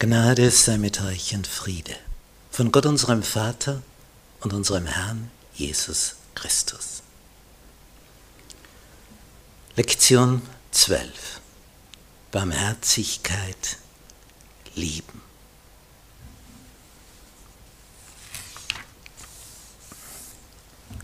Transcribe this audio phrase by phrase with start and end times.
[0.00, 1.96] Gnade sei mit euch und Friede
[2.52, 3.82] von Gott unserem Vater
[4.38, 7.02] und unserem Herrn Jesus Christus.
[9.74, 10.40] Lektion
[10.70, 11.40] 12.
[12.30, 13.78] Barmherzigkeit
[14.76, 15.20] lieben.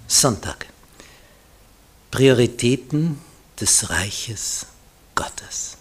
[0.07, 0.67] Sonntag.
[2.13, 3.19] Prioritäten
[3.59, 4.67] des Reiches
[5.17, 5.79] Gottes.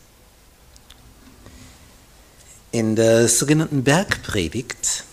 [2.73, 5.03] In der sogenannten Bergpredigt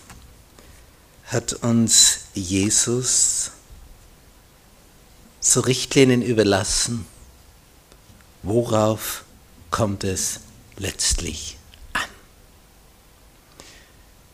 [1.25, 3.51] hat uns Jesus
[5.39, 7.05] so Richtlinien überlassen,
[8.41, 9.25] worauf
[9.69, 10.39] kommt es
[10.77, 11.59] letztlich
[11.93, 12.09] an.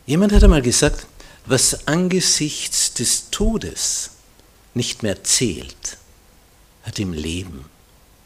[0.06, 1.06] Jemand hat einmal gesagt,
[1.46, 4.12] was angesichts des Todes
[4.74, 5.98] nicht mehr zählt,
[6.84, 7.66] hat im Leben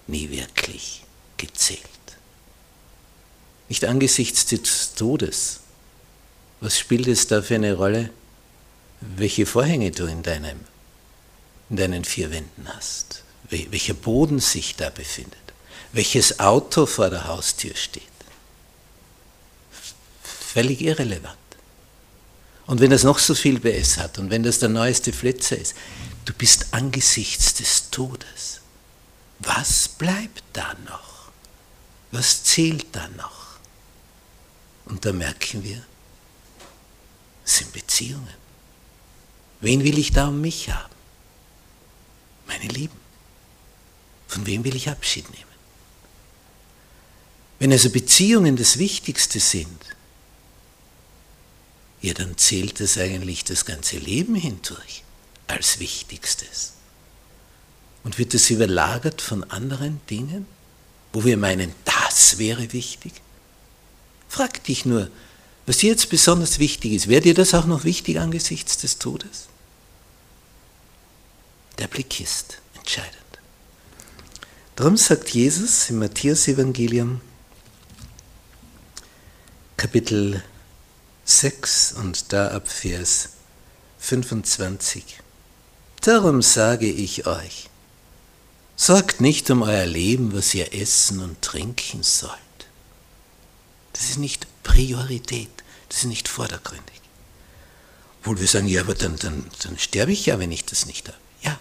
[0.05, 1.03] nie wirklich
[1.37, 1.89] gezählt
[3.71, 5.61] nicht angesichts des Todes.
[6.59, 8.09] Was spielt es da für eine Rolle,
[8.99, 10.59] welche Vorhänge du in, deinem,
[11.69, 15.39] in deinen vier Wänden hast, welcher Boden sich da befindet,
[15.93, 18.03] welches Auto vor der Haustür steht?
[20.21, 21.37] Völlig irrelevant.
[22.67, 25.75] Und wenn das noch so viel PS hat und wenn das der neueste Flitzer ist,
[26.25, 28.59] du bist angesichts des Todes.
[29.39, 31.31] Was bleibt da noch?
[32.11, 33.40] Was zählt da noch?
[34.85, 35.83] Und da merken wir,
[37.45, 38.41] es sind Beziehungen.
[39.61, 40.93] Wen will ich da um mich haben?
[42.47, 42.99] Meine Lieben.
[44.27, 45.51] Von wem will ich Abschied nehmen?
[47.59, 49.79] Wenn also Beziehungen das Wichtigste sind,
[52.01, 55.03] ja, dann zählt es eigentlich das ganze Leben hindurch
[55.45, 56.73] als Wichtigstes.
[58.03, 60.47] Und wird es überlagert von anderen Dingen,
[61.13, 63.21] wo wir meinen, das wäre wichtig?
[64.31, 65.11] Frag dich nur,
[65.65, 67.09] was dir jetzt besonders wichtig ist.
[67.09, 69.49] Wäre dir das auch noch wichtig angesichts des Todes?
[71.79, 73.17] Der Blick ist entscheidend.
[74.77, 77.19] Darum sagt Jesus im Matthäus-Evangelium,
[79.75, 80.41] Kapitel
[81.25, 83.31] 6 und da ab Vers
[83.99, 85.19] 25.
[85.99, 87.69] Darum sage ich euch,
[88.77, 92.39] sorgt nicht um euer Leben, was ihr essen und trinken sollt
[94.01, 95.51] das ist nicht Priorität,
[95.87, 97.01] das ist nicht vordergründig.
[98.19, 101.07] Obwohl wir sagen, ja, aber dann, dann, dann sterbe ich ja, wenn ich das nicht
[101.07, 101.19] habe.
[101.43, 101.59] Ja,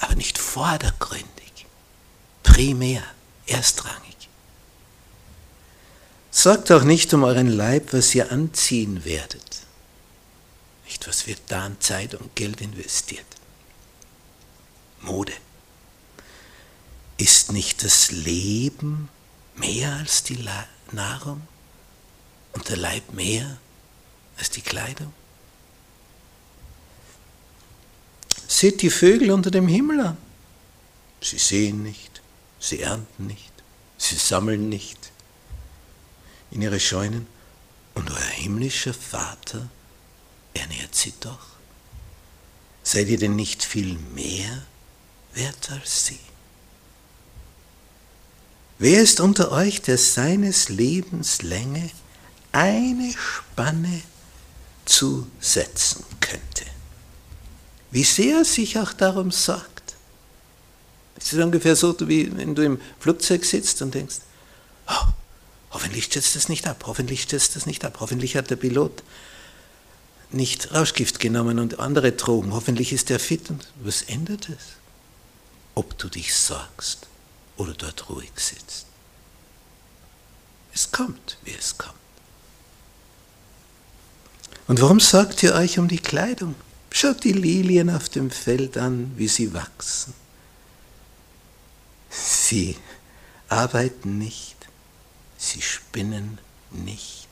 [0.00, 1.66] aber nicht vordergründig,
[2.42, 3.04] primär,
[3.46, 4.16] erstrangig.
[6.32, 9.60] Sorgt auch nicht um euren Leib, was ihr anziehen werdet.
[10.86, 13.26] Nicht, was wird da an Zeit und Geld investiert.
[15.02, 15.34] Mode.
[17.16, 19.08] Ist nicht das Leben
[19.54, 20.34] mehr als die
[20.92, 21.42] Nahrung
[22.52, 23.58] und der Leib mehr
[24.36, 25.12] als die Kleidung?
[28.46, 30.16] Seht die Vögel unter dem Himmel an.
[31.20, 32.22] Sie sehen nicht,
[32.58, 33.52] sie ernten nicht,
[33.98, 35.12] sie sammeln nicht
[36.50, 37.26] in ihre Scheunen.
[37.94, 39.68] Und euer himmlischer Vater
[40.54, 41.46] ernährt sie doch.
[42.82, 44.62] Seid ihr denn nicht viel mehr
[45.34, 46.20] wert als sie?
[48.80, 51.90] Wer ist unter euch, der seines Lebens Länge
[52.52, 54.02] eine Spanne
[54.84, 56.64] zusetzen könnte?
[57.90, 59.96] Wie sehr er sich auch darum sorgt.
[61.16, 64.18] Es ist ungefähr so, wie wenn du im Flugzeug sitzt und denkst,
[64.86, 65.06] oh,
[65.72, 69.02] hoffentlich stürzt das nicht ab, hoffentlich stürzt das nicht ab, hoffentlich hat der Pilot
[70.30, 73.50] nicht Rauschgift genommen und andere Drogen, hoffentlich ist er fit.
[73.50, 74.76] Und was ändert es?
[75.74, 77.08] Ob du dich sorgst
[77.58, 78.86] oder dort ruhig sitzt.
[80.72, 81.94] Es kommt, wie es kommt.
[84.66, 86.54] Und warum sorgt ihr euch um die Kleidung?
[86.90, 90.14] Schaut die Lilien auf dem Feld an, wie sie wachsen.
[92.10, 92.76] Sie
[93.48, 94.56] arbeiten nicht,
[95.36, 96.38] sie spinnen
[96.70, 97.28] nicht.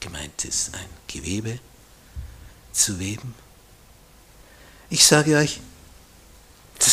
[0.00, 1.58] Gemeint ist ein Gewebe
[2.72, 3.34] zu weben.
[4.90, 5.60] Ich sage euch,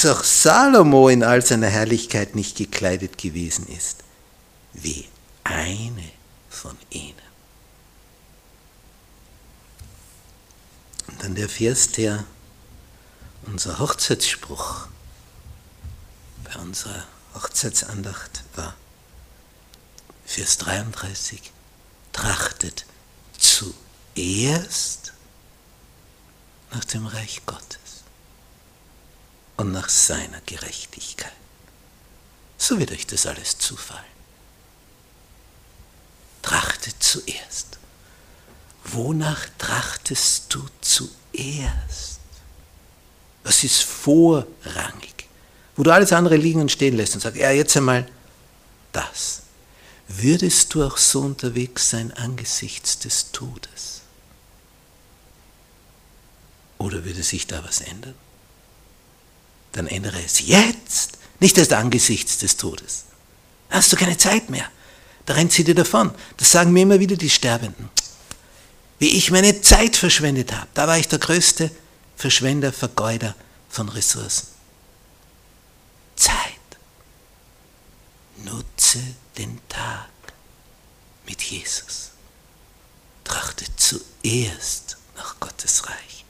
[0.03, 4.03] dass auch Salomo in all seiner Herrlichkeit nicht gekleidet gewesen ist,
[4.71, 5.09] wie
[5.43, 6.11] eine
[6.49, 7.15] von ihnen.
[11.07, 12.23] Und dann der Vers, der
[13.45, 14.87] unser Hochzeitsspruch
[16.45, 17.03] bei unserer
[17.33, 18.75] Hochzeitsandacht war.
[20.25, 21.51] Vers 33.
[22.13, 22.85] Trachtet
[23.37, 25.13] zuerst
[26.71, 27.88] nach dem Reich Gottes
[29.59, 31.33] und nach seiner Gerechtigkeit.
[32.57, 34.03] So wird euch das alles zufallen.
[36.41, 37.77] Trachtet zuerst.
[38.85, 42.21] wonach trachtest du zuerst?
[43.43, 45.27] Was ist vorrangig?
[45.75, 48.07] Wo du alles andere liegen und stehen lässt und sagst, ja, jetzt einmal
[48.93, 49.41] das.
[50.07, 54.01] Würdest du auch so unterwegs sein angesichts des Todes?
[56.77, 58.15] Oder würde sich da was ändern?
[59.71, 63.05] Dann ändere es jetzt, nicht erst angesichts des Todes.
[63.69, 64.65] Hast du keine Zeit mehr.
[65.25, 66.13] Da rennt sie dir davon.
[66.37, 67.89] Das sagen mir immer wieder die Sterbenden.
[68.97, 70.67] Wie ich meine Zeit verschwendet habe.
[70.73, 71.71] Da war ich der größte
[72.17, 73.35] Verschwender, Vergeuder
[73.69, 74.47] von Ressourcen.
[76.15, 76.35] Zeit.
[78.43, 78.99] Nutze
[79.37, 80.09] den Tag
[81.25, 82.11] mit Jesus.
[83.23, 86.25] Trachte zuerst nach Gottes Reich.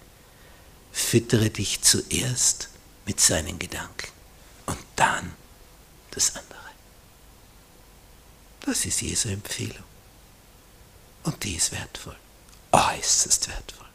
[0.91, 2.69] Füttere dich zuerst
[3.09, 4.11] mit seinen Gedanken
[4.67, 5.33] und dann
[6.11, 6.69] das andere.
[8.61, 9.83] Das ist Jesu Empfehlung.
[11.23, 12.15] Und die ist wertvoll,
[12.71, 13.88] äußerst wertvoll.